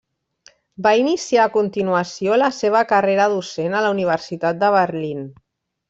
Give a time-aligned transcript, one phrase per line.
[0.85, 5.25] Va iniciar a continuació la seva carrera docent a la Universitat de Berlín.